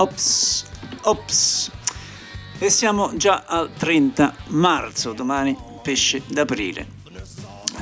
[0.00, 0.64] Ops,
[1.02, 1.72] ops.
[2.60, 6.86] E siamo già al 30 marzo, domani pesce d'aprile.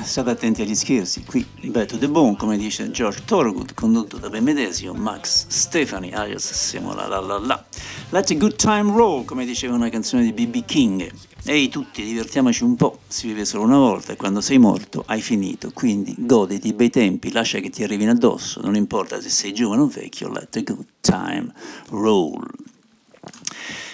[0.02, 4.30] State attenti agli scherzi, qui Back to the Bone, come dice George Thorogood, condotto da
[4.30, 7.64] me medesimo, Max Stefani, alias Siamo la la la la.
[8.08, 10.64] Let a good time roll, come diceva una canzone di B.B.
[10.64, 11.12] King.
[11.48, 15.20] Ehi tutti, divertiamoci un po', si vive solo una volta e quando sei morto hai
[15.20, 19.54] finito, quindi goditi i bei tempi, lascia che ti arrivino addosso, non importa se sei
[19.54, 21.52] giovane o vecchio, let a good time
[21.90, 22.44] roll.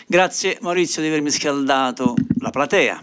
[0.07, 2.99] Grazie Maurizio di avermi scaldato la platea.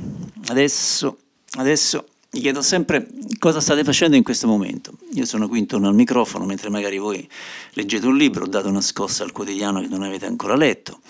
[0.47, 1.17] Adesso,
[1.51, 4.93] adesso mi chiedo sempre cosa state facendo in questo momento.
[5.13, 7.27] Io sono qui intorno al microfono mentre magari voi
[7.73, 11.01] leggete un libro, date una scossa al quotidiano che non avete ancora letto.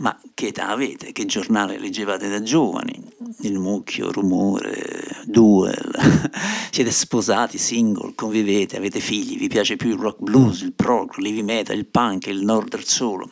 [0.00, 1.12] Ma che età avete?
[1.12, 3.02] Che giornale leggevate da giovani?
[3.40, 5.90] Il mucchio, rumore, duel.
[6.70, 11.42] Siete sposati, single, convivete, avete figli, vi piace più il rock blues, il prog, l'heavy
[11.42, 13.30] metal, il punk, il nord del solo.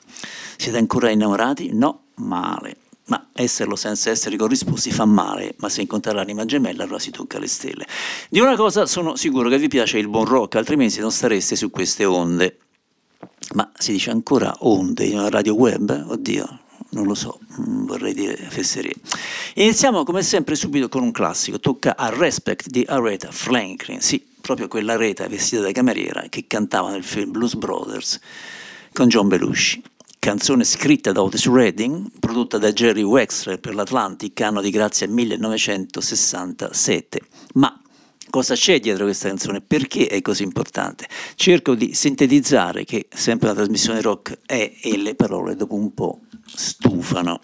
[0.57, 1.71] Siete ancora innamorati?
[1.73, 6.99] No, male ma esserlo senza essere corrisposti fa male, ma se incontrare l'anima gemella allora
[6.99, 7.87] si tocca le stelle.
[8.29, 11.71] Di una cosa sono sicuro che vi piace il buon rock, altrimenti non stareste su
[11.71, 12.59] queste onde.
[13.55, 16.07] Ma si dice ancora onde in una radio web?
[16.09, 16.59] Oddio,
[16.91, 18.95] non lo so, mm, vorrei dire fesserie.
[19.55, 24.69] Iniziamo come sempre subito con un classico, tocca a Respect di Aretha Franklin, sì, proprio
[24.69, 28.19] quella Aretha vestita da cameriera che cantava nel film Blues Brothers
[28.93, 29.83] con John Belushi
[30.27, 37.21] canzone scritta da Otis Redding, prodotta da Jerry Wexler per l'Atlantic, anno di grazia 1967.
[37.55, 37.81] Ma
[38.31, 39.61] cosa c'è dietro questa canzone?
[39.61, 41.09] Perché è così importante?
[41.35, 46.21] Cerco di sintetizzare che sempre una trasmissione rock è e le parole dopo un po'
[46.45, 47.41] stufano.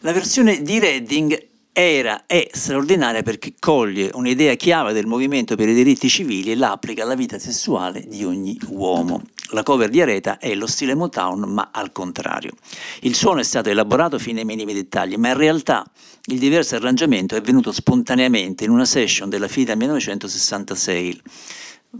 [0.00, 5.74] La versione di Redding era è straordinaria perché coglie un'idea chiave del movimento per i
[5.74, 9.24] diritti civili e l'applica alla vita sessuale di ogni uomo.
[9.50, 12.52] La cover di Areta è lo stile Motown, ma al contrario.
[13.00, 15.84] Il suono è stato elaborato fino ai minimi dettagli, ma in realtà
[16.26, 21.22] il diverso arrangiamento è venuto spontaneamente in una session della fine del 1966.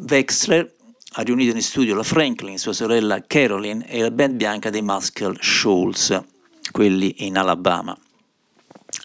[0.09, 0.73] Wexler
[1.17, 5.37] ha riunito in studio la Franklin, sua sorella Caroline e la band bianca dei Muscle
[5.41, 6.17] Shoals,
[6.71, 7.99] quelli in Alabama.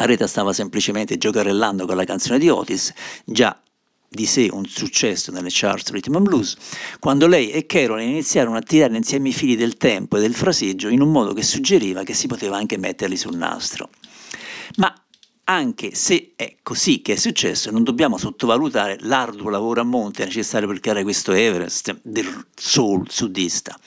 [0.02, 2.94] Areta stava semplicemente giocarellando con la canzone di Otis,
[3.26, 3.62] già
[4.08, 6.56] di sé un successo nelle charts rhythm and blues,
[7.00, 10.88] quando lei e Caroline iniziarono a tirare insieme i fili del tempo e del fraseggio
[10.88, 13.90] in un modo che suggeriva che si poteva anche metterli sul nastro.
[14.78, 14.94] Ma
[15.44, 20.68] anche se è così che è successo, non dobbiamo sottovalutare l'arduo lavoro a monte necessario
[20.70, 23.78] per creare questo Everest del soul sudista.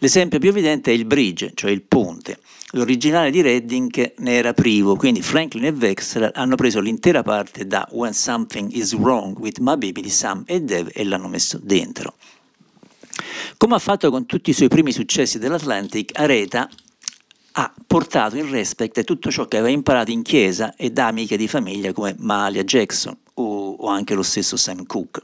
[0.00, 2.38] L'esempio più evidente è il bridge, cioè il ponte.
[2.72, 7.86] L'originale di Redding ne era privo, quindi Franklin e Wexler hanno preso l'intera parte da
[7.92, 12.14] When Something Is Wrong with My Baby di Sam e Dev e l'hanno messo dentro.
[13.56, 16.68] Come ha fatto con tutti i suoi primi successi dell'Atlantic, Areta
[17.56, 21.46] ha portato in respect tutto ciò che aveva imparato in chiesa e da amiche di
[21.46, 25.22] famiglia come Malia Jackson o, o, anche lo stesso Sam Cooke.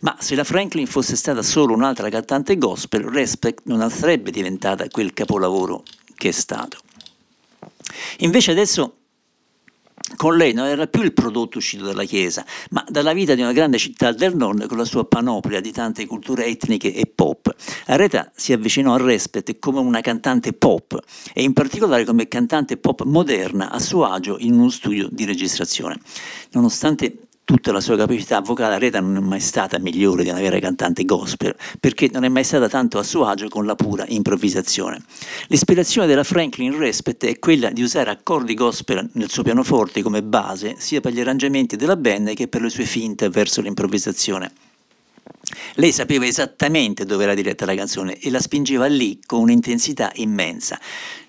[0.00, 5.12] Ma se la Franklin fosse stata solo un'altra cantante gospel, Respect non sarebbe diventata quel
[5.12, 5.82] capolavoro
[6.16, 6.80] che è stato.
[8.18, 8.96] Invece adesso
[10.14, 13.52] con lei non era più il prodotto uscito dalla Chiesa, ma dalla vita di una
[13.52, 17.52] grande città del nord con la sua panoplia di tante culture etniche e pop.
[17.86, 20.98] Areta si avvicinò al Respect come una cantante pop
[21.34, 25.98] e in particolare come cantante pop moderna a suo agio in uno studio di registrazione.
[26.52, 30.58] Nonostante tutta la sua capacità vocale, Reta non è mai stata migliore di una vera
[30.58, 35.00] cantante gospel, perché non è mai stata tanto a suo agio con la pura improvvisazione.
[35.46, 40.74] L'ispirazione della Franklin Respect è quella di usare accordi gospel nel suo pianoforte come base,
[40.78, 44.50] sia per gli arrangiamenti della band che per le sue finte verso l'improvvisazione.
[45.74, 50.80] Lei sapeva esattamente dove era diretta la canzone e la spingeva lì con un'intensità immensa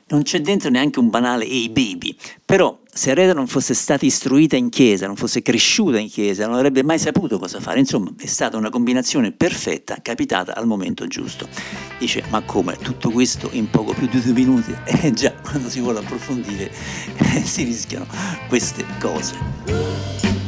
[0.10, 2.16] non c'è dentro neanche un banale Hey baby,
[2.46, 6.56] però se Areta non fosse stata istruita in chiesa, non fosse cresciuta in chiesa, non
[6.56, 7.80] avrebbe mai saputo cosa fare.
[7.80, 11.48] Insomma, è stata una combinazione perfetta, capitata al momento giusto.
[12.00, 12.76] Dice, ma come?
[12.78, 14.76] Tutto questo in poco più di due minuti?
[15.08, 16.72] Eh già, quando si vuole approfondire
[17.18, 18.08] eh, si rischiano
[18.48, 20.47] queste cose.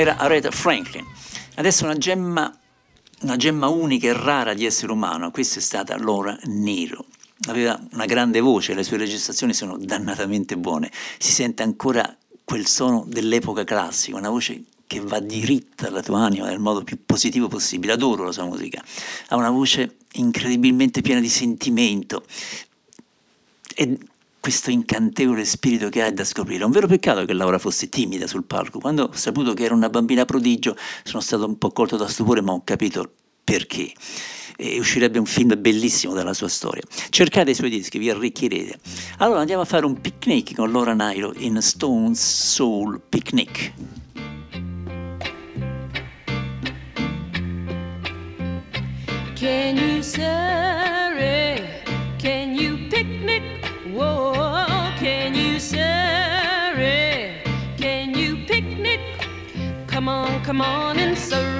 [0.00, 1.06] Era Aretha Franklin.
[1.56, 2.58] Adesso una gemma,
[3.22, 7.04] una gemma unica e rara di essere umano, questa è stata Laura Nero.
[7.48, 13.04] Aveva una grande voce, le sue registrazioni sono dannatamente buone, si sente ancora quel suono
[13.06, 17.92] dell'epoca classica, una voce che va diritta alla tua anima nel modo più positivo possibile.
[17.92, 18.82] Adoro la sua musica,
[19.28, 22.24] ha una voce incredibilmente piena di sentimento
[23.74, 23.98] e
[24.40, 26.62] questo incantevole spirito che ha da scoprire.
[26.62, 28.78] È un vero peccato che Laura fosse timida sul palco.
[28.80, 32.40] Quando ho saputo che era una bambina prodigio sono stato un po' colto da stupore,
[32.40, 33.12] ma ho capito
[33.44, 33.92] perché.
[34.56, 36.82] E uscirebbe un film bellissimo dalla sua storia.
[37.10, 38.78] Cercate i suoi dischi, vi arricchirete.
[39.18, 43.72] Allora andiamo a fare un picnic con Laura Nairo in Stone Soul Picnic.
[49.34, 51.79] Can you sorry?
[54.00, 57.42] Can you sorry?
[57.76, 59.00] Can you picnic?
[59.86, 61.59] Come on, come on and surrey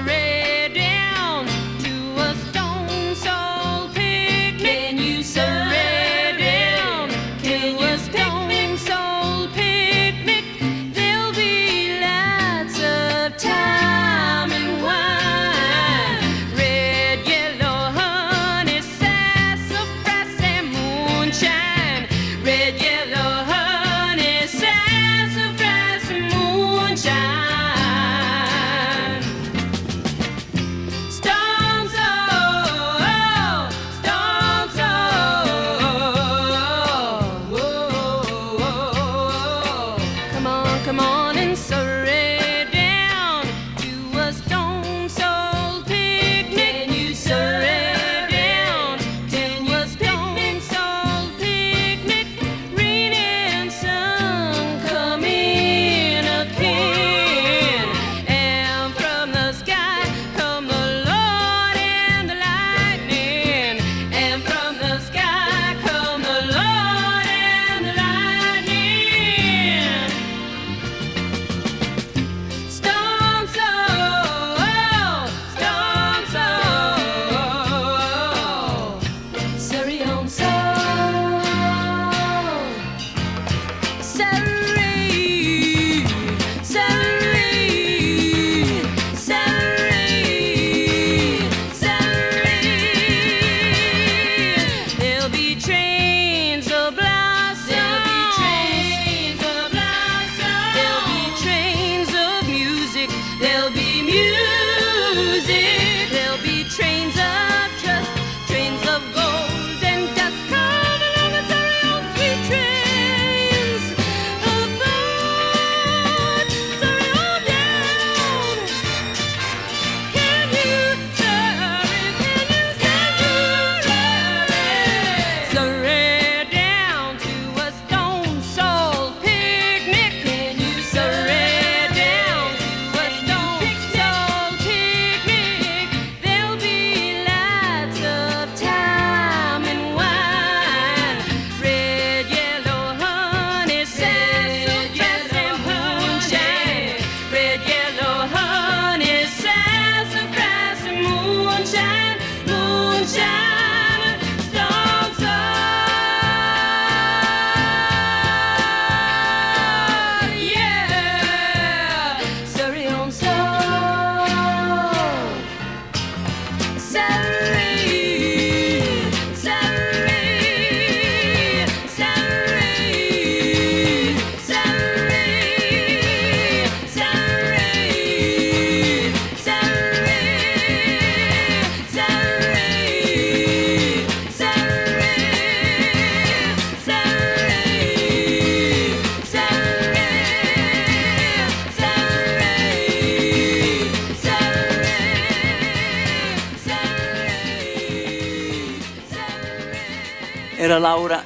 [200.71, 201.21] Era Laura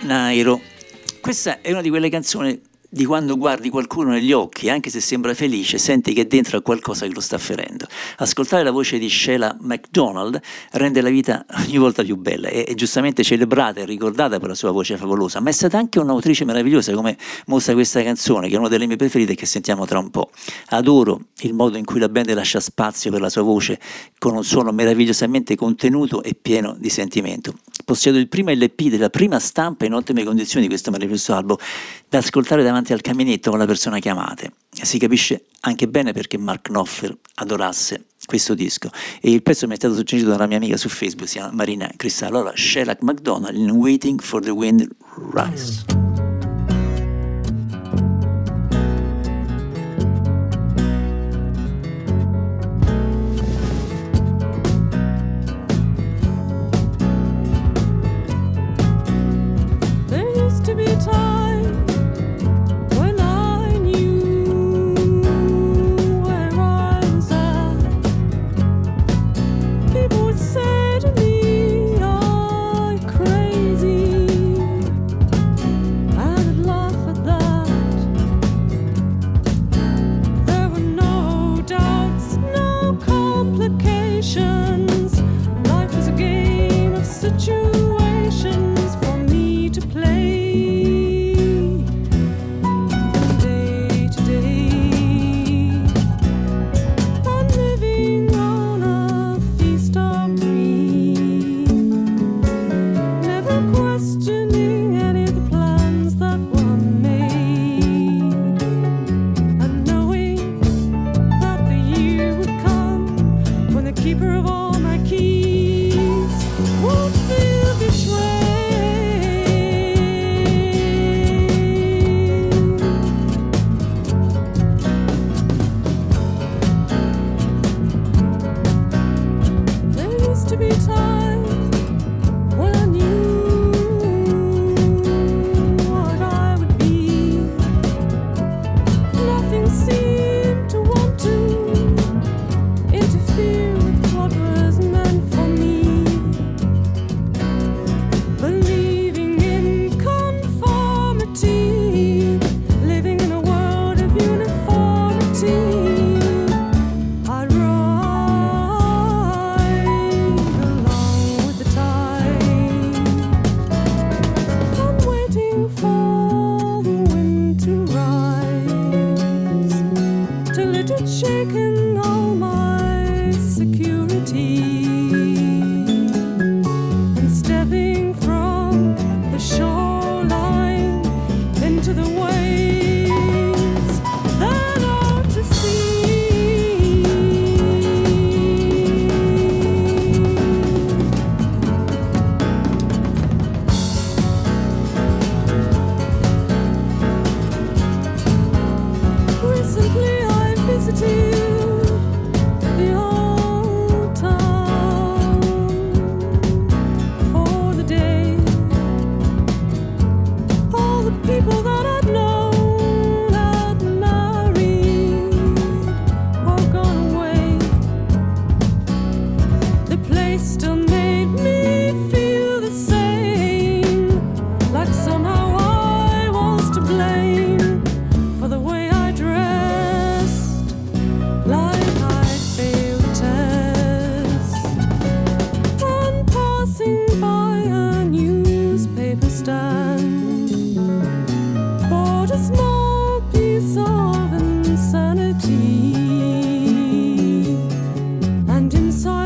[0.00, 0.60] Nairo.
[1.20, 2.60] Questa è una di quelle canzoni
[2.90, 7.06] di quando guardi qualcuno negli occhi, anche se sembra felice, senti che dentro ha qualcosa
[7.06, 7.86] che lo sta ferendo.
[8.16, 10.40] Ascoltare la voce di Sheila MacDonald
[10.72, 12.48] rende la vita ogni volta più bella.
[12.48, 16.46] È giustamente celebrata e ricordata per la sua voce favolosa, ma è stata anche un'autrice
[16.46, 17.16] meravigliosa, come
[17.46, 20.30] mostra questa canzone, che è una delle mie preferite che sentiamo tra un po'.
[20.68, 23.78] Adoro il modo in cui la band lascia spazio per la sua voce,
[24.18, 27.54] con un suono meravigliosamente contenuto e pieno di sentimento.
[27.84, 31.56] Possiedo il primo LP della prima stampa in ottime condizioni di questo meraviglioso album,
[32.08, 34.52] da ascoltare davanti davanti al caminetto con la persona che amate.
[34.70, 38.90] Si capisce anche bene perché Mark Knopfler adorasse questo disco.
[39.20, 41.90] E il pezzo mi è stato suggerito dalla mia amica su Facebook, si chiama Marina
[41.96, 42.38] Cristallo.
[42.38, 44.88] Allora, Shellac McDonald in Waiting for the Wind
[45.32, 46.07] Rise.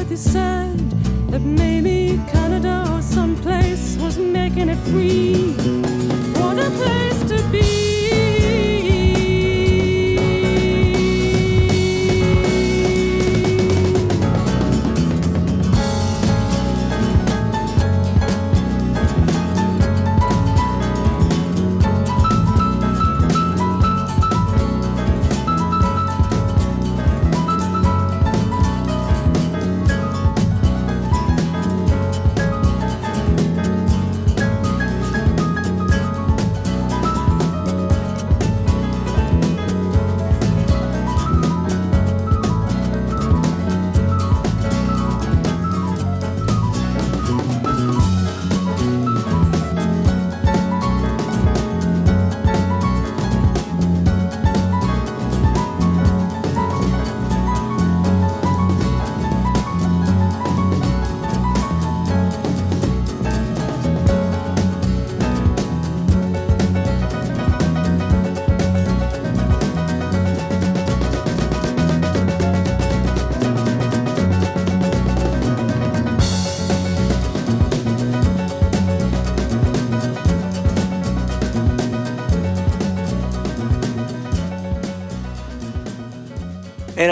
[0.02, 0.90] earthy sand
[1.30, 5.52] that maybe Canada or someplace was making it free.
[6.40, 7.12] What a place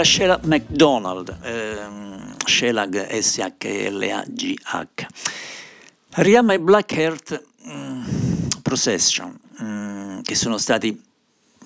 [0.01, 5.05] Era Sheila McDonald, ehm, Shelag S-H-L-A-G-H.
[6.13, 8.03] Arriviamo ai Black Heart mm,
[8.63, 10.99] Procession, mm, che sono stati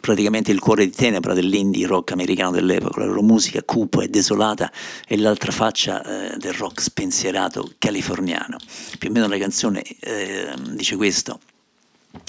[0.02, 4.70] praticamente il cuore di tenebra dell'indie rock americano dell'epoca, la loro musica cupa e desolata
[5.08, 8.58] e l'altra faccia eh, del rock spensierato californiano.
[9.00, 11.40] Più o meno la canzone eh, dice questo.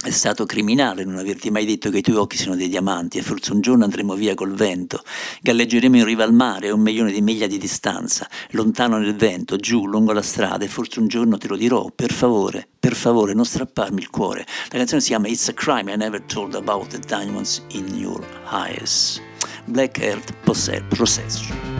[0.03, 3.23] È stato criminale non averti mai detto che i tuoi occhi sono dei diamanti e
[3.23, 5.03] forse un giorno andremo via col vento,
[5.43, 9.57] galleggeremo in riva al mare a un milione di miglia di distanza, lontano nel vento,
[9.57, 13.35] giù, lungo la strada e forse un giorno te lo dirò, per favore, per favore,
[13.35, 14.47] non strapparmi il cuore.
[14.71, 18.25] La canzone si chiama It's a Crime I Never Told About the Diamonds in Your
[18.51, 19.21] Eyes.
[19.67, 21.76] Black Earth Procession.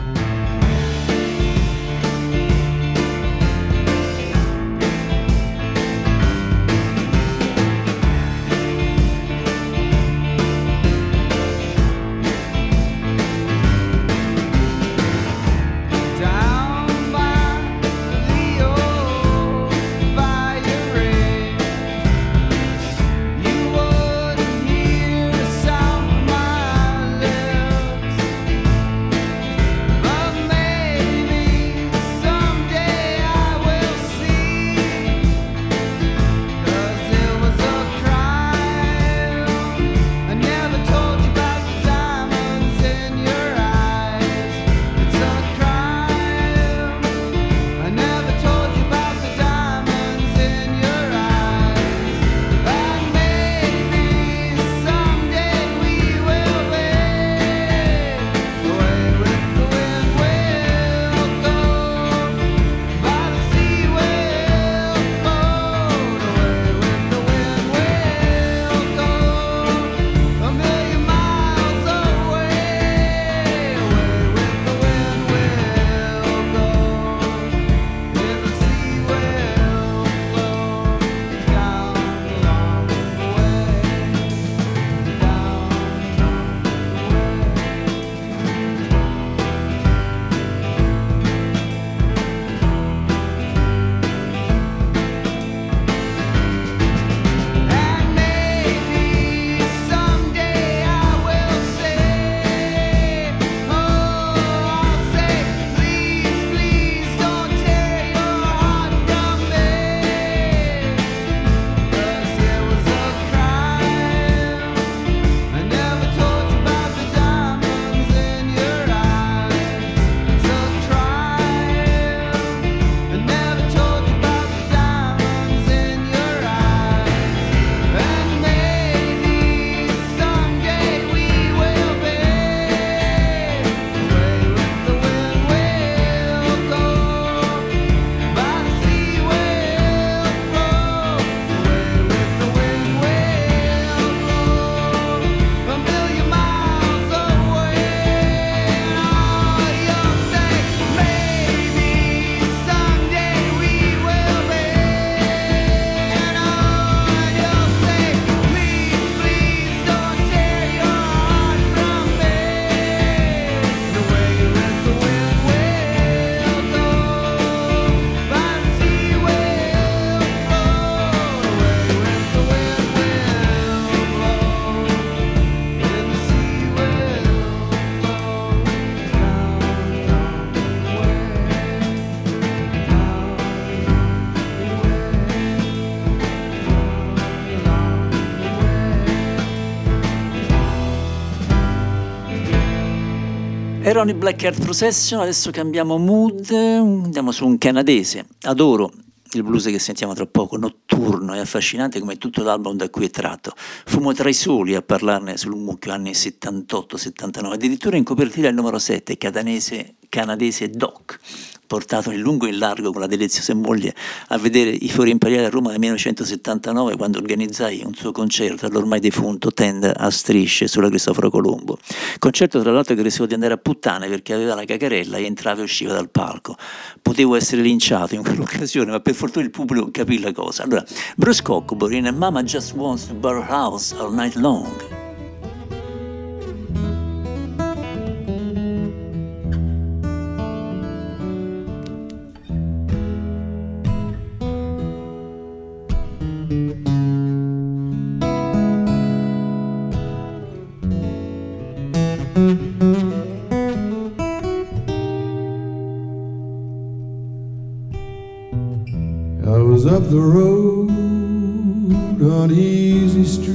[193.97, 198.27] Erano i Black Earth Procession, adesso cambiamo mood, andiamo su un canadese.
[198.43, 198.91] Adoro
[199.31, 203.09] il blues che sentiamo tra poco, notturno e affascinante come tutto l'album da cui è
[203.09, 203.53] tratto.
[203.55, 208.77] Fumo tra i soli a parlarne sul mucchio anni 78-79, addirittura in copertina il numero
[208.77, 211.19] 7, canadese, canadese Doc,
[211.67, 213.93] portato in lungo e in largo con la deliziosa moglie
[214.29, 218.99] a vedere i Fori Imperiali a Roma nel 1979 quando organizzai un suo concerto all'ormai
[218.99, 221.77] defunto Tenda a Strisce sulla Cristoforo Colombo.
[222.19, 225.59] Concerto tra l'altro che rischiò di andare a puttane perché aveva la cacarella e entrava
[225.59, 226.55] e usciva dal palco.
[227.01, 230.63] Potevo essere linciato in quell'occasione, ma per fortuna il pubblico capì la cosa.
[230.63, 230.83] Allora,
[231.15, 235.06] Bruce Cockburn in Mama Just Wants to Borrow House All Night Long.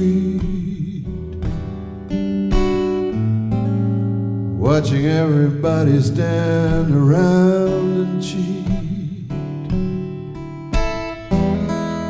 [0.03, 1.05] Street,
[4.59, 9.29] watching everybody stand around and cheat.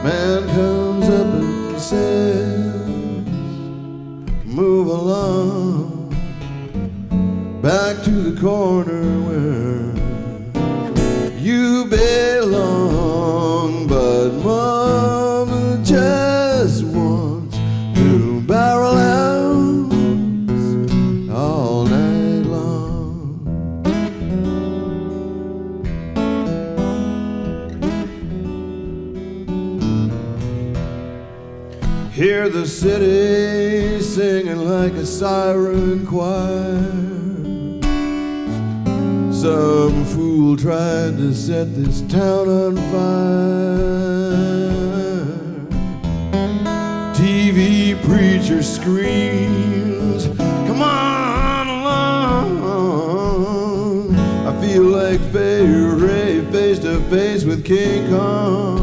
[0.04, 3.28] Man comes up and says,
[4.44, 6.16] Move along
[7.62, 9.63] back to the corner where
[32.84, 36.84] city singing like a siren choir.
[39.32, 43.64] Some fool tried to set this town on fire.
[47.16, 50.28] TV preacher screams,
[50.68, 52.54] Come on along.
[54.46, 58.83] I feel like Fay Ray face to face with King Kong.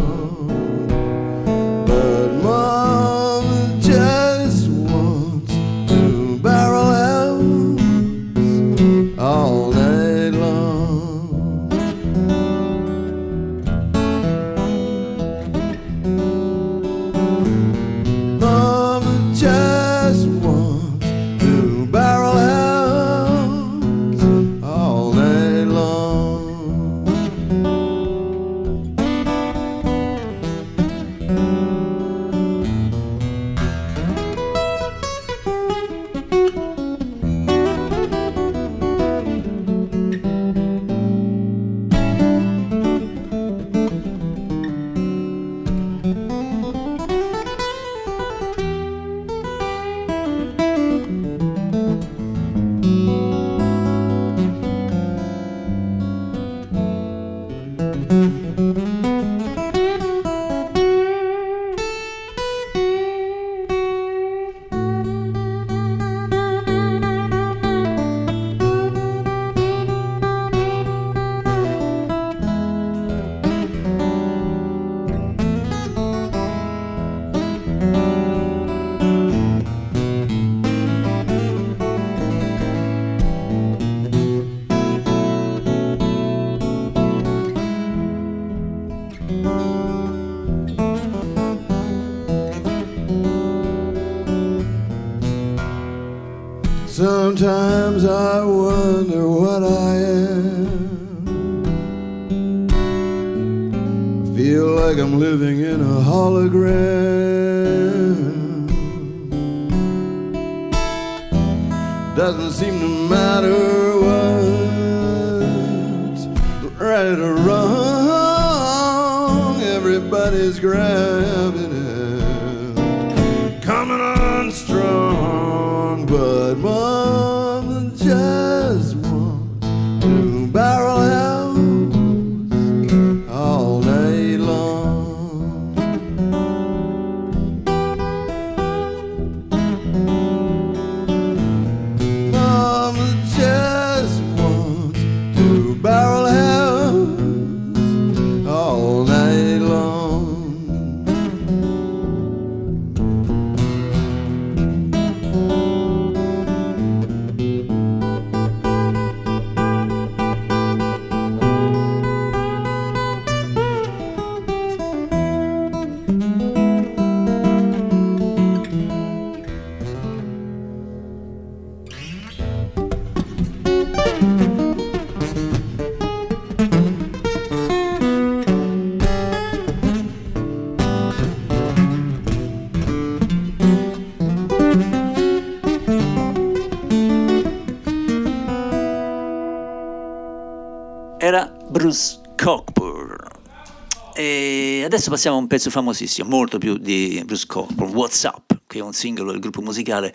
[194.21, 198.81] E adesso passiamo a un pezzo famosissimo, molto più di Bruce Cockburn, What's Up, che
[198.81, 200.15] è un singolo del gruppo musicale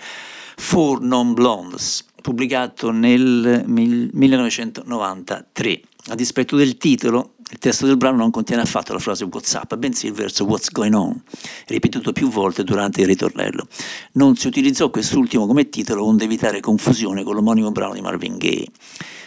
[0.57, 5.81] Four Non Blondes, pubblicato nel mil- 1993.
[6.09, 9.75] A dispetto del titolo, il testo del brano non contiene affatto la frase What's Up,
[9.75, 11.21] bensì il verso What's Going On,
[11.67, 13.67] ripetuto più volte durante il ritornello.
[14.13, 18.67] Non si utilizzò quest'ultimo come titolo onde evitare confusione con l'omonimo brano di Marvin Gaye.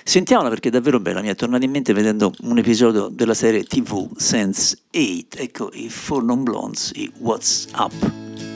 [0.02, 3.64] Sentiamola perché è davvero bella, mi è tornata in mente vedendo un episodio della serie
[3.64, 8.47] TV Sense 8, ecco i Four Non Blondes, i What's Up.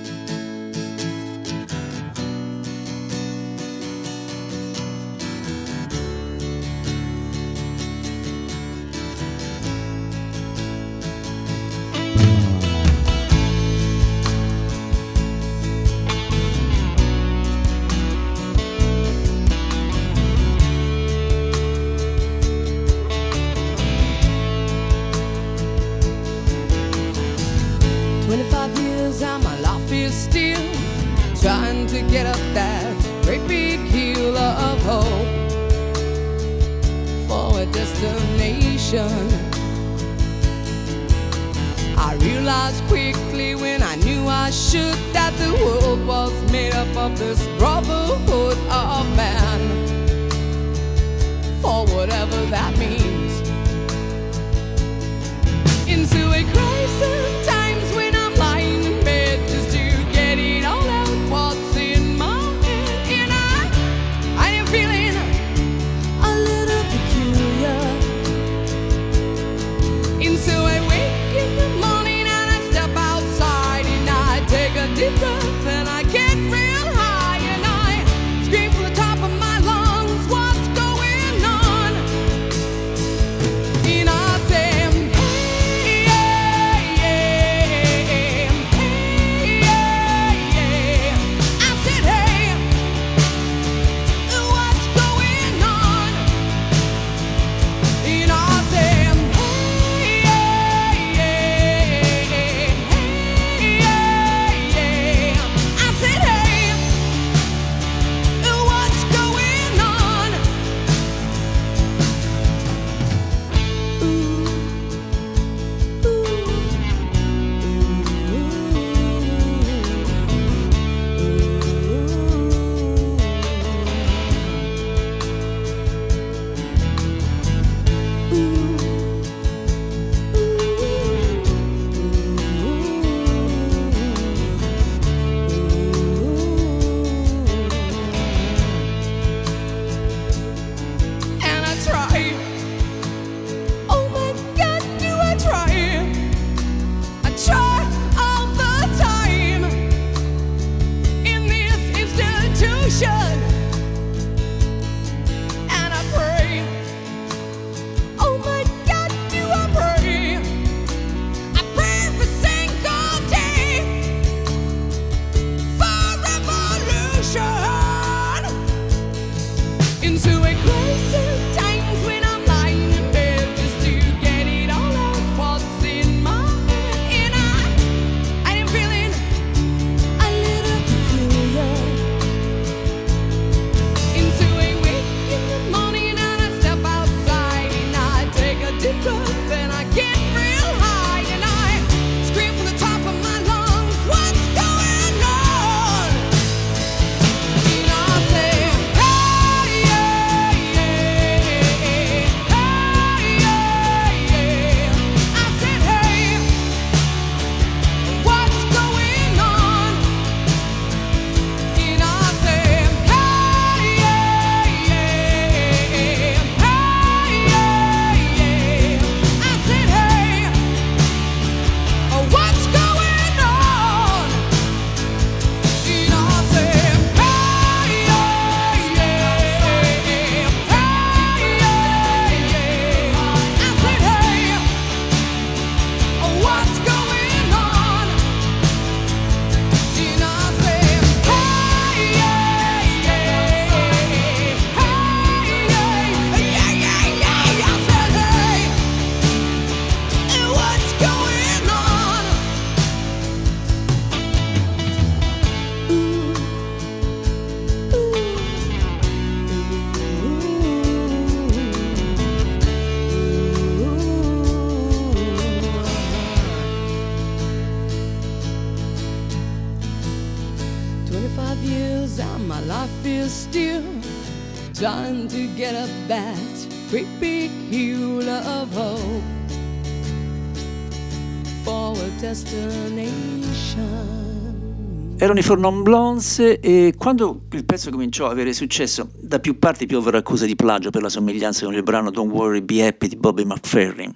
[285.43, 290.17] Le Fornon Blondes e quando il pezzo cominciò ad avere successo, da più parti piovero
[290.17, 293.43] accuse di plagio per la somiglianza con il brano Don't Worry Be Happy di Bobby
[293.43, 294.13] McFerrin,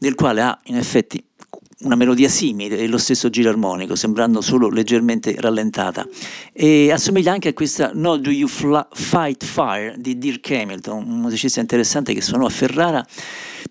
[0.00, 1.24] nel quale ha in effetti
[1.80, 6.06] una melodia simile e lo stesso giro armonico, sembrando solo leggermente rallentata.
[6.52, 11.20] E assomiglia anche a questa No Do You Fla- Fight Fire di Dirk Hamilton, un
[11.20, 13.02] musicista interessante che suonò a Ferrara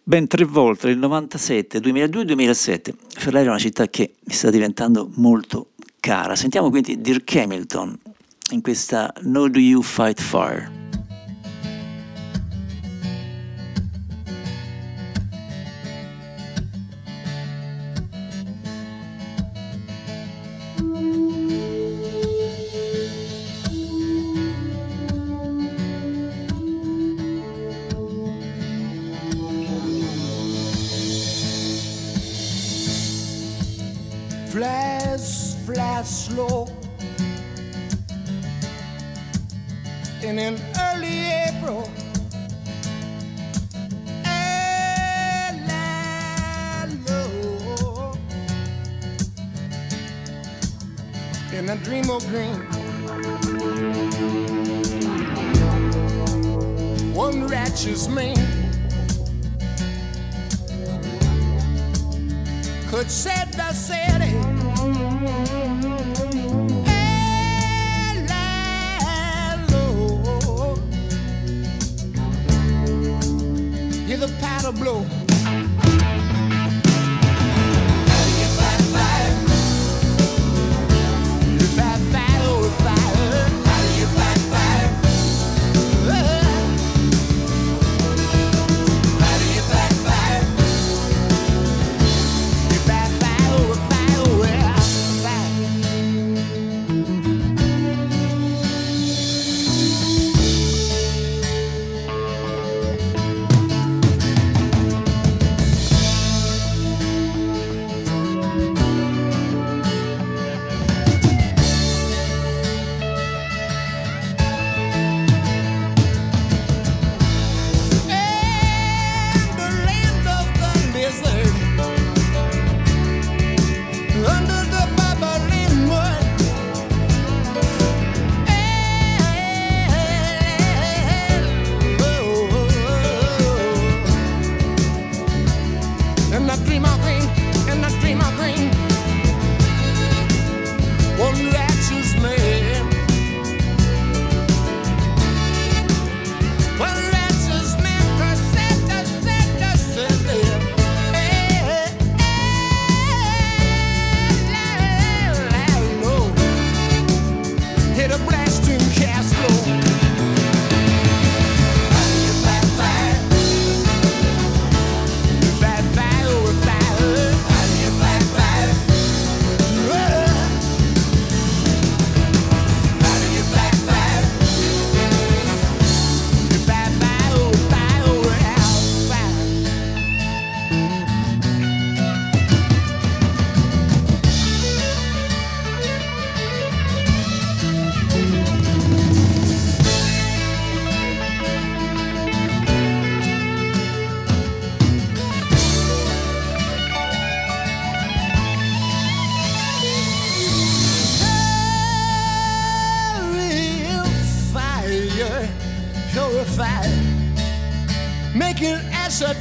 [0.02, 2.96] ben tre volte, nel 97, 2002 e 2007.
[3.10, 5.68] Ferrara è una città che sta diventando molto
[6.06, 6.36] cara.
[6.36, 7.98] Sentiamo quindi Dirk Hamilton
[8.52, 10.75] in questa No Do You Fight Fire.
[35.96, 36.68] Fly slow.
[40.22, 41.90] In early April,
[51.54, 52.60] in a dream of green.
[57.14, 58.36] One righteous man
[62.90, 64.15] could set the city.
[74.66, 75.25] to blow.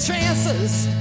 [0.07, 0.94] chances.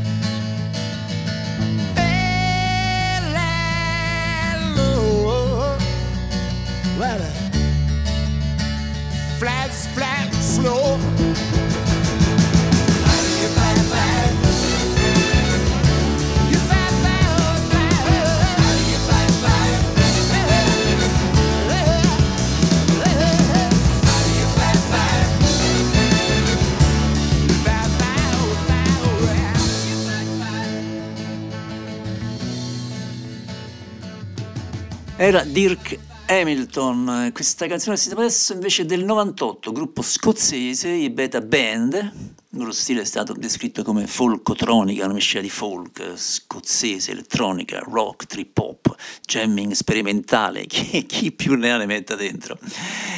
[35.34, 41.42] Era Dirk Hamilton, questa canzone si chiama adesso invece del 98, gruppo scozzese, i Beta
[41.42, 48.28] Band, loro stile è stato descritto come folkotronica, una miscela di folk, scozzese, elettronica, rock,
[48.28, 48.96] trip hop,
[49.26, 52.60] jamming sperimentale, chi, chi più ne ha ne metta dentro.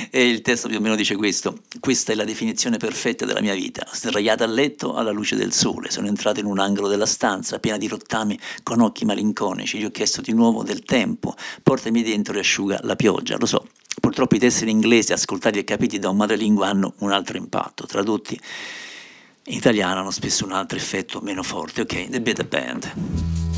[0.09, 3.53] E il testo più o meno dice questo, questa è la definizione perfetta della mia
[3.53, 7.59] vita, sdraiata a letto alla luce del sole, sono entrato in un angolo della stanza
[7.59, 12.35] piena di rottami con occhi malinconici, gli ho chiesto di nuovo del tempo, portami dentro
[12.37, 13.67] e asciuga la pioggia, lo so.
[13.99, 17.85] Purtroppo i testi in inglese ascoltati e capiti da un madrelingua hanno un altro impatto,
[17.85, 18.39] tradotti
[19.47, 21.81] in italiano hanno spesso un altro effetto meno forte.
[21.81, 23.54] Ok, The Beta Band.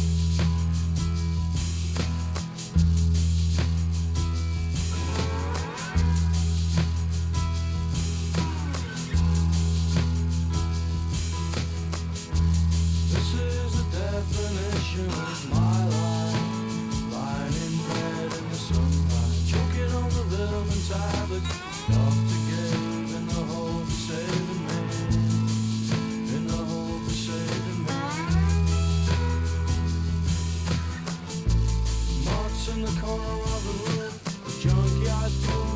[32.70, 34.14] In the corner of the room,
[34.46, 35.67] the junkyard full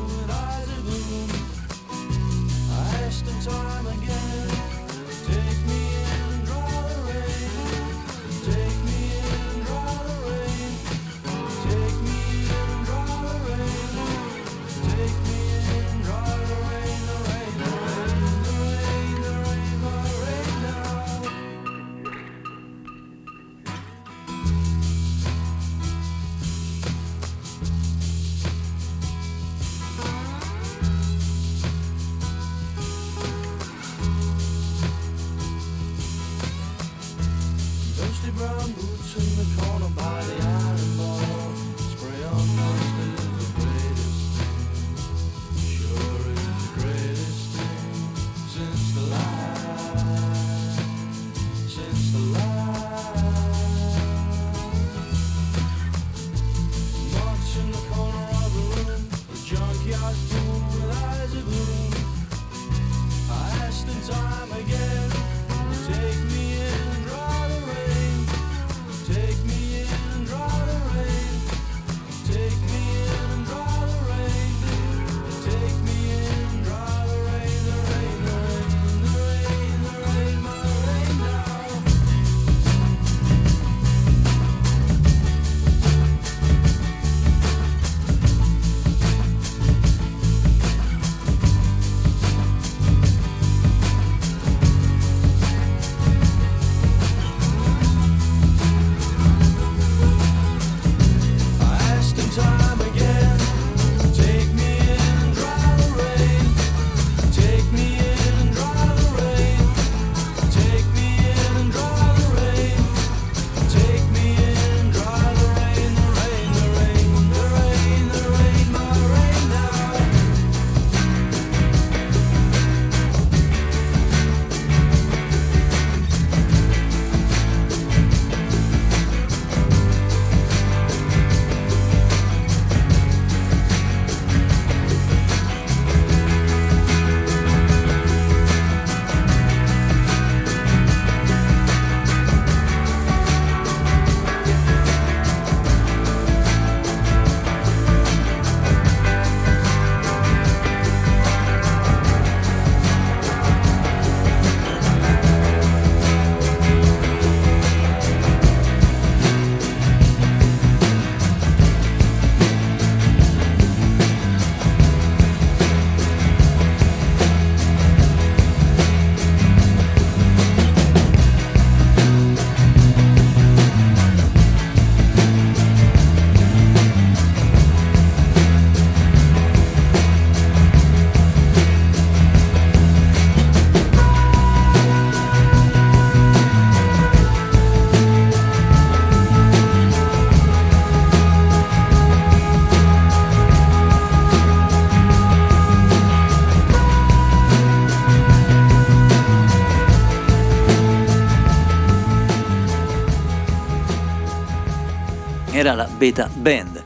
[205.62, 206.82] era la Beta Band.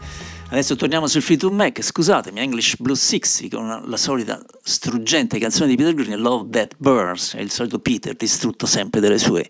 [0.51, 5.77] Adesso torniamo sul Fleetwood Mac, scusatemi, English Blue 60 con la solita struggente canzone di
[5.77, 9.49] Peter Green, Love That Burns, è il solito Peter distrutto sempre dalle sue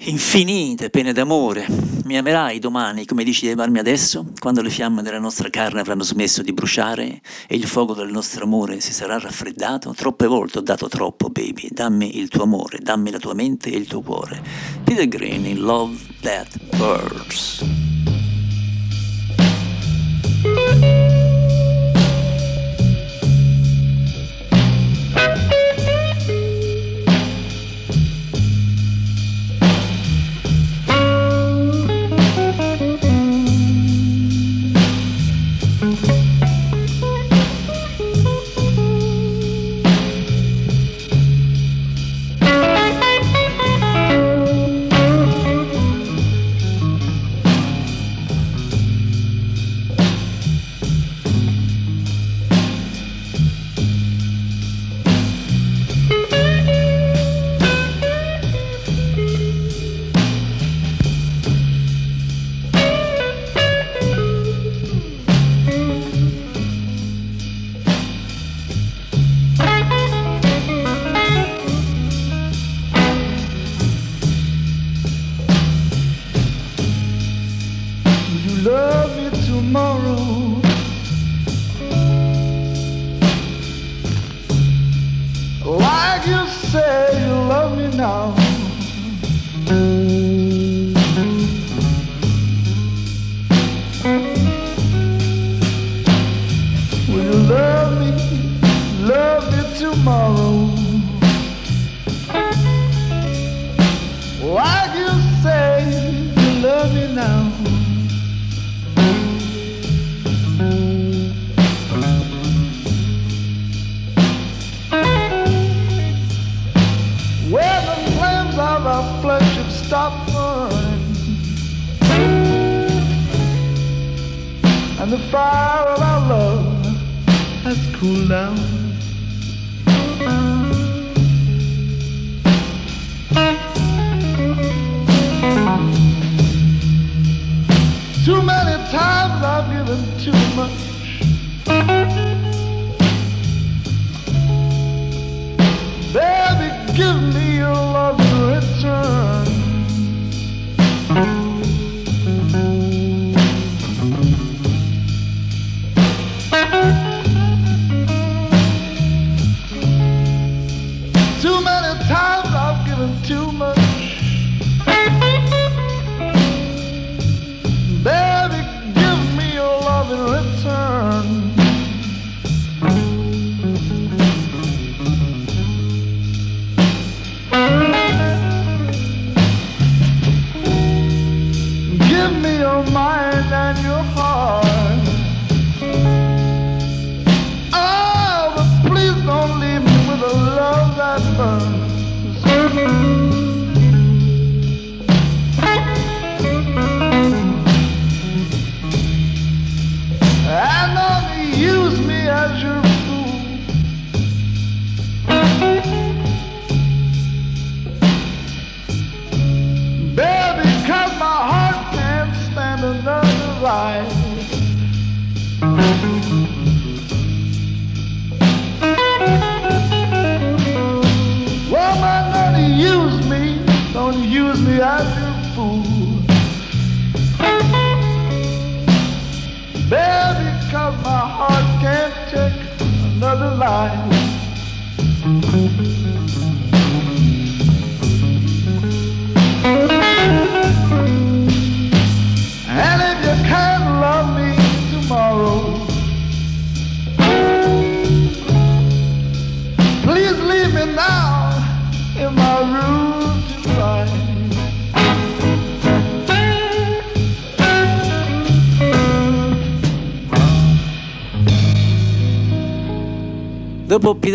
[0.00, 1.66] infinite pene d'amore.
[2.04, 6.02] Mi amerai domani come dici di amarmi adesso, quando le fiamme della nostra carne avranno
[6.02, 9.92] smesso di bruciare e il fuoco del nostro amore si sarà raffreddato?
[9.94, 11.68] Troppe volte ho dato troppo, baby.
[11.70, 14.42] Dammi il tuo amore, dammi la tua mente e il tuo cuore.
[14.84, 17.87] Peter Green in Love That Burns.
[20.44, 21.07] Música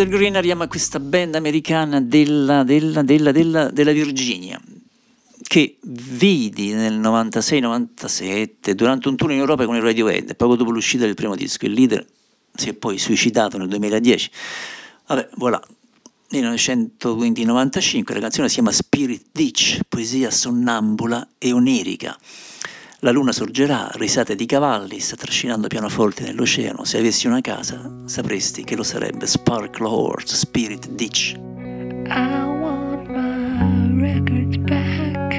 [0.04, 4.60] Peter Green arriviamo a questa band americana della, della, della, della, della Virginia,
[5.44, 11.06] che vidi nel 96-97 durante un tour in Europa con il Radiohead, poco dopo l'uscita
[11.06, 11.66] del primo disco.
[11.66, 12.06] Il leader
[12.54, 14.30] si è poi suicidato nel 2010.
[15.08, 15.62] Vabbè, voilà.
[16.32, 22.18] 1995, la canzone si chiama Spirit Ditch, poesia sonnambula e onirica.
[23.04, 26.86] La luna sorgerà, risate di cavalli, sta trascinando pianoforti nell'oceano.
[26.86, 31.36] Se avessi una casa, sapresti che lo sarebbe Sparkle Horse, Spirit Ditch.
[32.08, 35.34] I want my records back.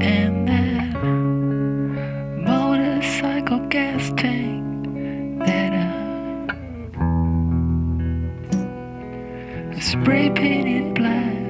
[0.00, 0.92] And that
[2.44, 4.88] motorcycle gas tank
[5.44, 5.72] that
[9.72, 11.41] I spray painted black.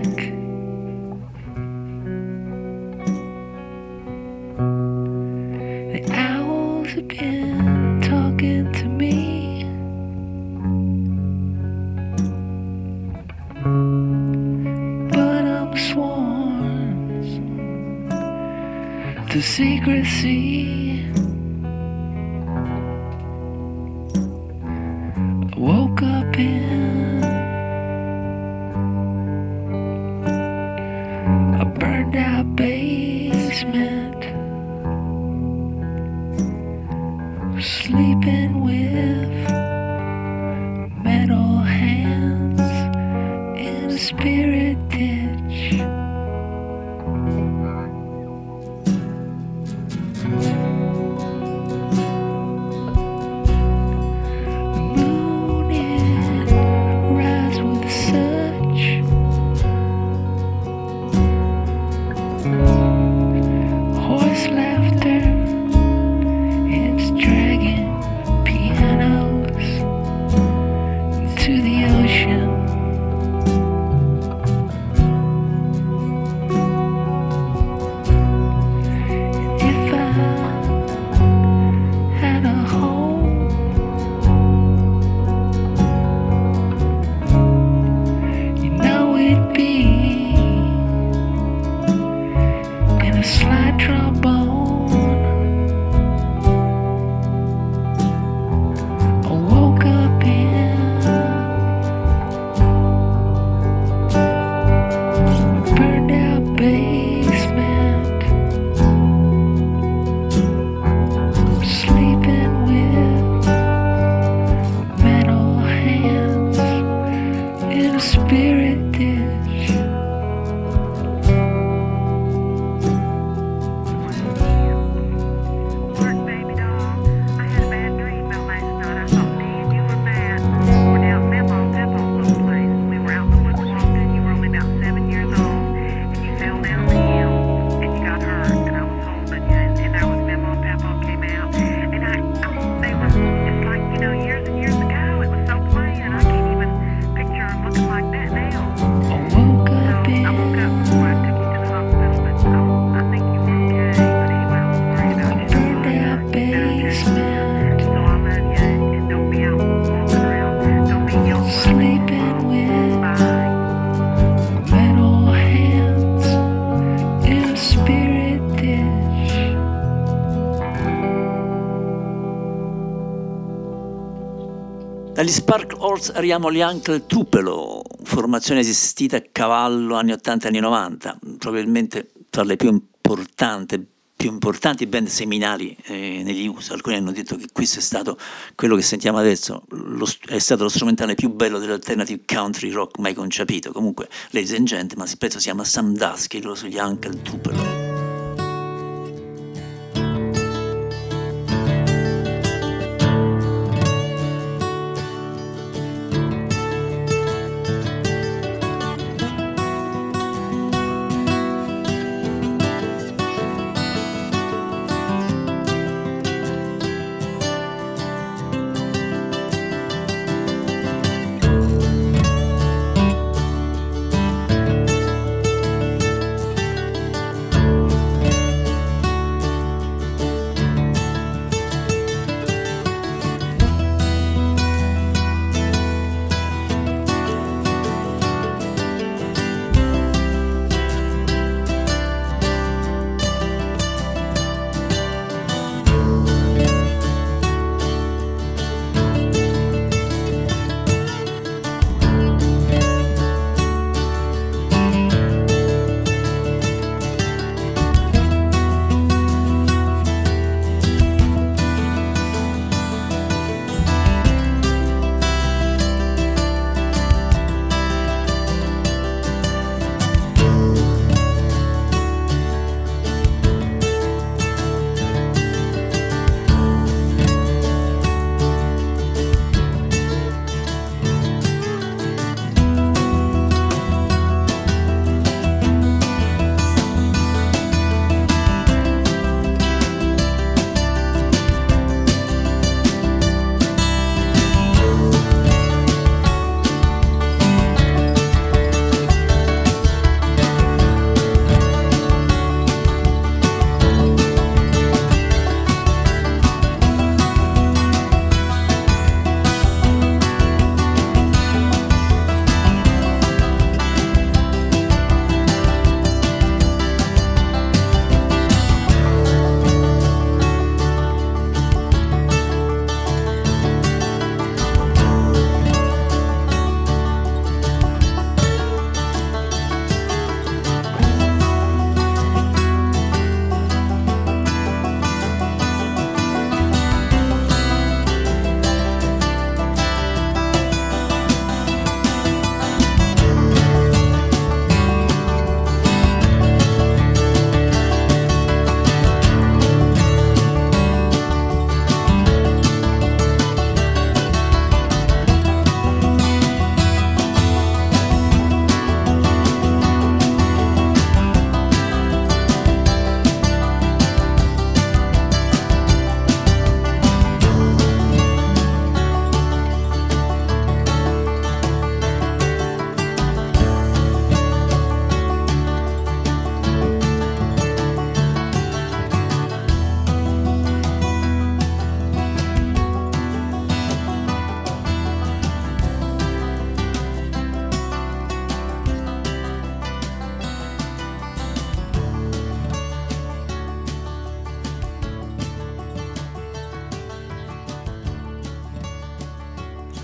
[175.22, 180.58] Dagli Spark Horse arriviamo agli Uncle Tupelo, formazione esistita a cavallo anni 80 e anni
[180.58, 186.74] 90, probabilmente tra le più importanti, più importanti band seminali eh, negli USA.
[186.74, 188.18] Alcuni hanno detto che questo è stato
[188.56, 193.14] quello che sentiamo adesso, lo, è stato lo strumentale più bello dell'alternative country rock mai
[193.14, 193.70] concepito.
[193.70, 197.81] Comunque, ladies and gentlemen, il pezzo si chiama Sam Dusk, Sandusky, loro sugli Uncle Tupelo.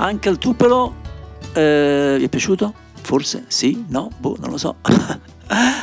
[0.01, 0.95] Anche al Tupelo
[1.55, 2.73] eh, vi è piaciuto?
[3.03, 3.47] Forse?
[3.49, 3.85] Sì?
[3.89, 4.11] No?
[4.17, 4.77] Boh, non lo so.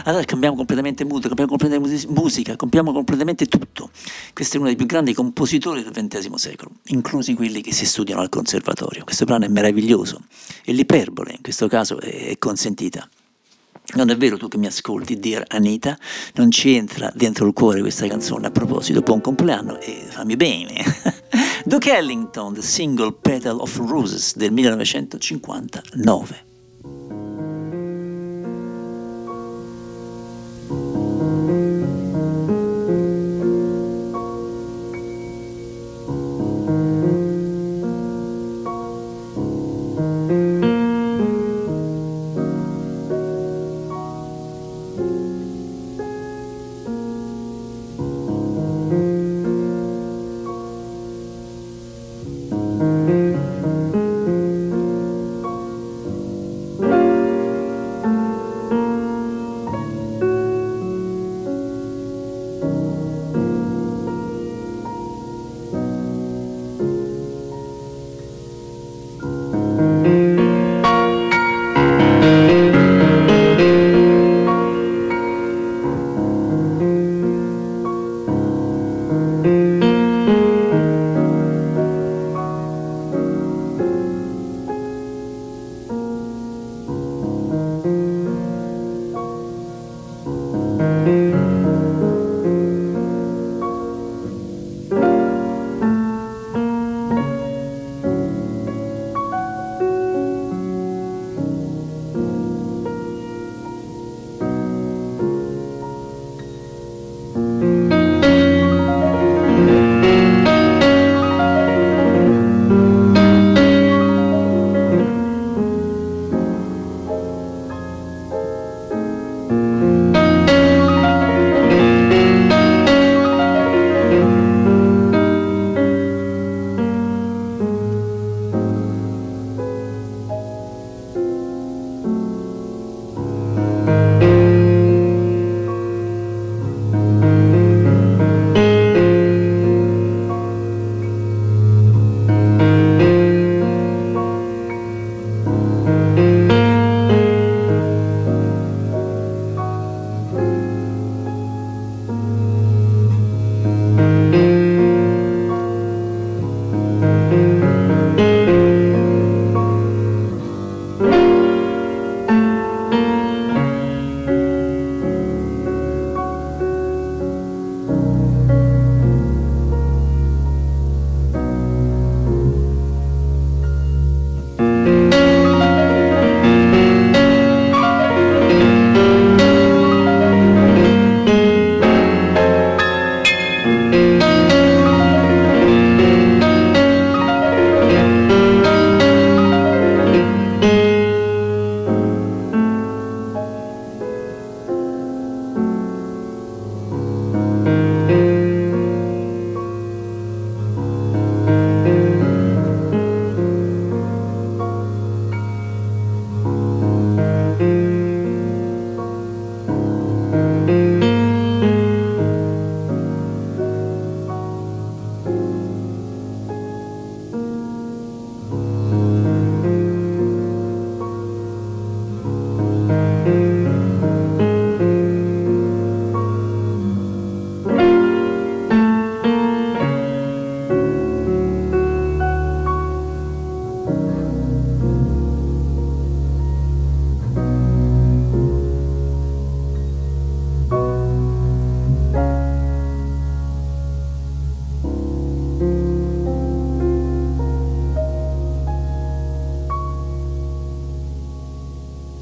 [0.05, 3.89] allora cambiamo completamente mood, cambiamo completamente musi- musica, cambiamo completamente tutto.
[4.33, 8.21] Questo è uno dei più grandi compositori del XX secolo, inclusi quelli che si studiano
[8.21, 9.03] al conservatorio.
[9.03, 10.21] Questo brano è meraviglioso
[10.63, 13.09] e l'iperbole in questo caso è consentita.
[13.93, 15.97] Non è vero tu che mi ascolti, Dear Anita,
[16.33, 18.47] non ci entra dentro il cuore questa canzone.
[18.47, 20.83] A proposito, buon compleanno e fammi bene.
[21.63, 26.54] Duke Ellington, The Single Petal of Roses del 1959.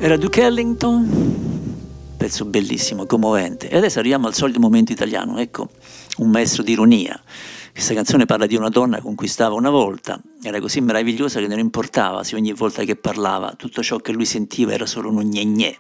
[0.04, 1.10] Era Duke Ellington,
[2.18, 3.70] pezzo bellissimo, commovente.
[3.70, 5.70] E adesso arriviamo al solito momento italiano, ecco,
[6.18, 7.18] un maestro di ironia.
[7.72, 11.48] Questa canzone parla di una donna con cui stava una volta, era così meravigliosa che
[11.48, 15.24] non importava se ogni volta che parlava tutto ciò che lui sentiva era solo un
[15.24, 15.78] gne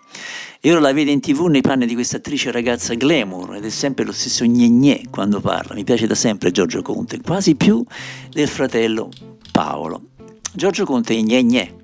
[0.61, 3.69] E ora la vede in tv nei panni di questa attrice ragazza glamour ed è
[3.69, 5.75] sempre lo stesso gne quando parla.
[5.75, 7.83] Mi piace da sempre Giorgio Conte, quasi più
[8.29, 9.09] del fratello
[9.51, 10.11] Paolo.
[10.53, 11.81] Giorgio Conte gne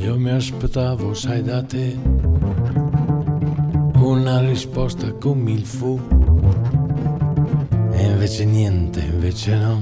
[0.00, 1.94] Io mi aspettavo, sai da te,
[3.94, 6.00] una risposta come il fu.
[7.92, 9.78] E invece niente, invece no.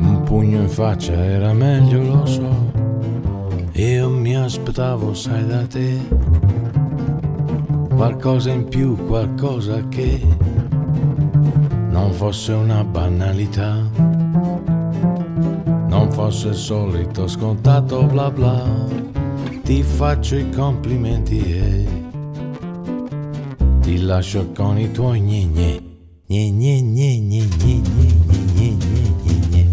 [0.00, 2.72] Un pugno in faccia era meglio, lo so.
[3.72, 5.98] Io mi aspettavo, sai da te,
[7.94, 10.18] qualcosa in più, qualcosa che
[11.90, 14.16] non fosse una banalità,
[15.88, 18.62] non fosse il solito scontato bla bla.
[19.64, 21.86] Ti faccio i complimenti e
[23.80, 25.82] ti lascio con i tuoi gne gne.
[26.26, 28.06] Gne gne gne gne gne gne
[28.54, 29.66] gne gne gne gne.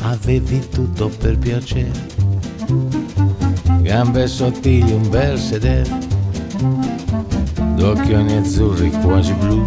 [0.00, 1.90] Avevi tutto per piacere,
[3.88, 5.88] gambe sottili, un bel sedere,
[7.74, 9.66] due occhioni azzurri quasi blu,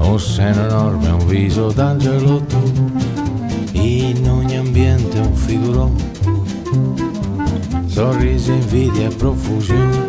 [0.00, 2.72] un seno enorme, un viso d'angelo tu,
[3.70, 6.06] in ogni ambiente un figurone.
[7.86, 10.06] Sorrisi, invidia profusione.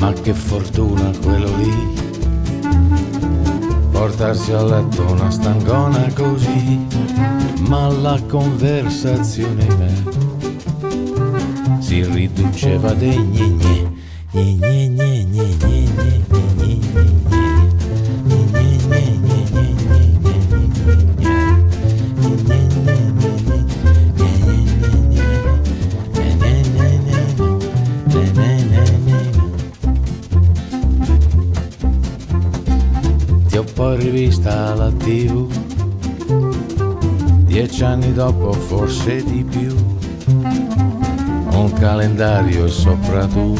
[0.00, 1.72] Ma che fortuna quello lì,
[3.92, 6.84] portarsi a letto una stangona così,
[7.68, 10.15] ma la conversazione me
[11.86, 13.92] si riduceva dei gne gne,
[14.32, 19.14] gne gne gne gne gne gne gne gne gne gne.
[33.46, 35.46] Ti ho poi rivista alla tv,
[37.44, 39.72] dieci anni dopo forse di più,
[41.56, 43.54] un calendario e sopra tu,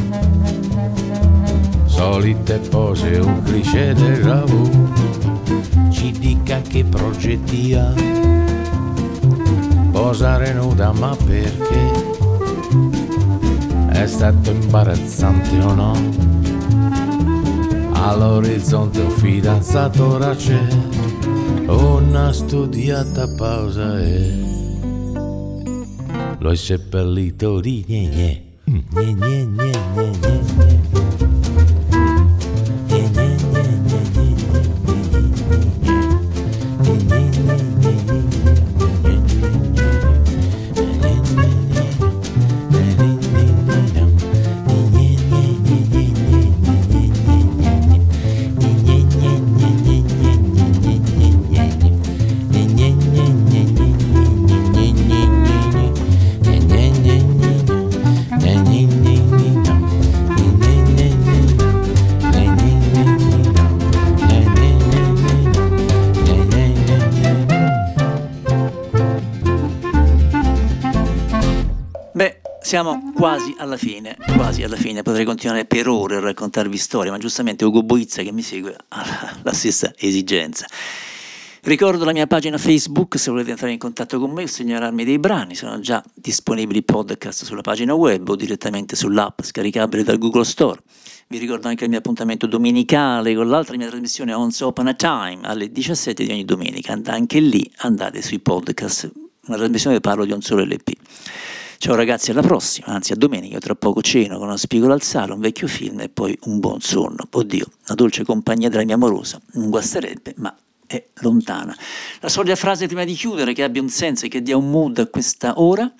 [1.86, 7.92] solite pose, un cliché del vu, ci dica che progetti ha,
[9.90, 12.14] posare nuda ma perché?
[13.88, 15.94] È stato imbarazzante o no?
[17.92, 20.60] All'orizzonte un fidanzato ora c'è.
[21.66, 24.45] Una studiata pausa e
[26.46, 28.42] Lože pelí to líněně,
[73.66, 77.82] alla fine, quasi alla fine, potrei continuare per ore a raccontarvi storie, ma giustamente Ugo
[77.82, 80.66] Boizza che mi segue ha la stessa esigenza.
[81.62, 85.18] Ricordo la mia pagina Facebook se volete entrare in contatto con me o segnalarmi dei
[85.18, 90.80] brani, sono già disponibili podcast sulla pagina web o direttamente sull'app scaricabile dal Google Store.
[91.26, 95.40] Vi ricordo anche il mio appuntamento domenicale con l'altra mia trasmissione Once Open a Time
[95.42, 96.96] alle 17 di ogni domenica.
[97.06, 99.10] Anche lì andate sui podcast,
[99.46, 100.92] una trasmissione dove parlo di un solo LP.
[101.78, 105.34] Ciao ragazzi, alla prossima, anzi a domenica, tra poco ceno con una spigola al sale,
[105.34, 107.28] un vecchio film e poi un buon sonno.
[107.30, 110.56] Oddio, la dolce compagnia della mia amorosa non guasterebbe, ma
[110.86, 111.76] è lontana.
[112.20, 114.98] La solita frase prima di chiudere che abbia un senso e che dia un mood
[114.98, 115.92] a questa ora.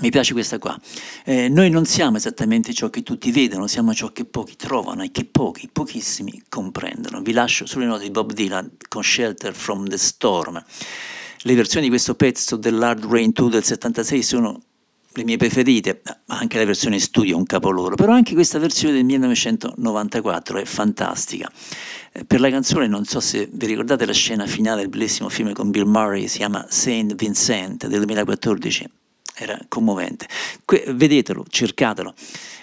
[0.00, 0.76] Mi piace questa qua.
[1.24, 5.12] Eh, noi non siamo esattamente ciò che tutti vedono, siamo ciò che pochi trovano e
[5.12, 7.22] che pochi, pochissimi comprendono.
[7.22, 10.62] Vi lascio sulle note di Bob Dylan con Shelter from the Storm.
[11.44, 14.60] Le versioni di questo pezzo dell'Hard Rain 2 del 76 sono
[15.14, 18.94] le mie preferite, ma anche la versione studio è un capolavoro, però anche questa versione
[18.94, 21.50] del 1994 è fantastica.
[22.12, 25.52] Eh, Per la canzone non so se vi ricordate la scena finale del bellissimo film
[25.52, 28.88] con Bill Murray, si chiama Saint Vincent del 2014,
[29.34, 30.26] era commovente.
[30.64, 32.14] Que- vedetelo, cercatelo.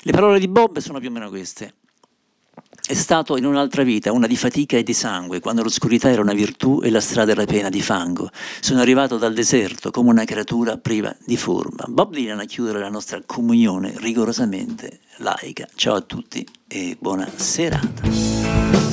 [0.01, 1.73] Le parole di Bob sono più o meno queste.
[2.89, 6.33] È stato in un'altra vita, una di fatica e di sangue, quando l'oscurità era una
[6.33, 8.31] virtù e la strada era piena di fango.
[8.61, 11.85] Sono arrivato dal deserto come una creatura priva di forma.
[11.87, 15.67] Bob Dylan a chiudere la nostra comunione rigorosamente laica.
[15.75, 18.88] Ciao a tutti e buona serata.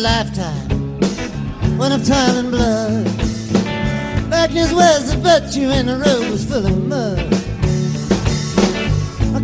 [0.00, 0.98] Lifetime,
[1.76, 3.04] when I'm turning blood.
[4.30, 7.40] Darkness was the virtue and the road was full of mud.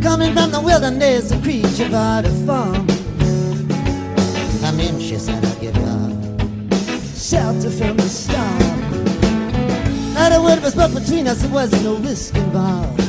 [0.02, 2.86] Coming from the wilderness, a creature by the farm.
[4.64, 6.38] I'm she said, I'll give you
[7.16, 8.94] shelter from the storm.
[10.14, 13.00] Not a word was spoke between us, there wasn't no risk involved.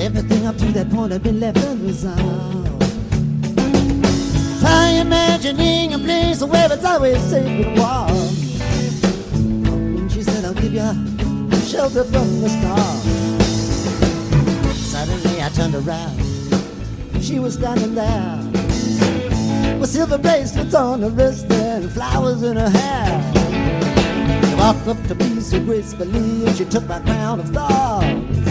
[0.00, 2.75] Everything up to that point had been left unresolved.
[4.66, 8.10] Try imagining a place where it's always safe and warm.
[10.00, 10.90] And she said, I'll give you
[11.70, 12.98] shelter from the storm.
[14.74, 16.18] Suddenly I turned around.
[17.22, 23.22] She was standing there with silver bracelets on her wrist and flowers in her hair.
[24.48, 28.48] She walked up to me so gracefully and she took my crown of thorns.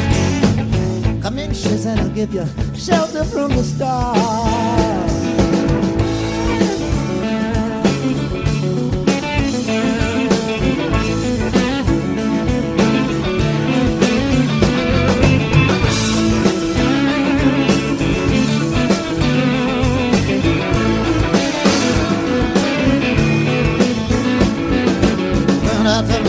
[1.21, 5.04] Come in, she said, I'll give you shelter from the stars.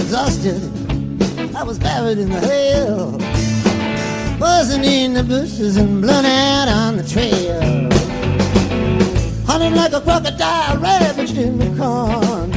[0.07, 0.63] Exhausted,
[1.57, 3.19] I was buried in the hail.
[4.39, 7.91] Wasn't in the bushes and blown out on the trail.
[9.47, 12.53] Hunting like a crocodile ravaged in the corn.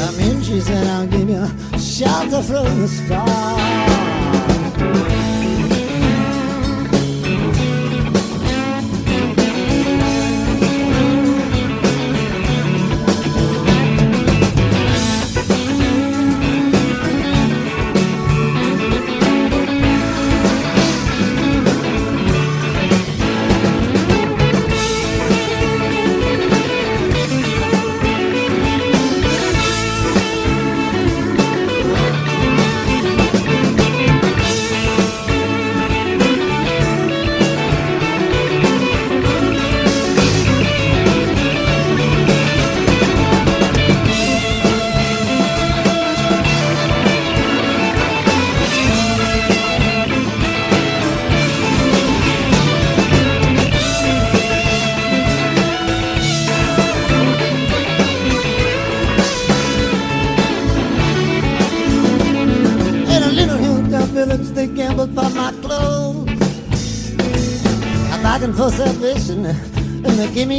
[0.00, 1.48] Come in, she said, I'll give you
[1.78, 5.19] shelter from the storm.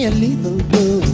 [0.06, 1.12] A lethal dose.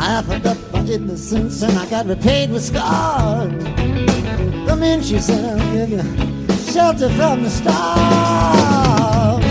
[0.00, 3.52] I offered up my innocence, and I got repaid with scars.
[4.66, 6.02] Come in, she said, I'll give you
[6.72, 9.49] shelter from the storm.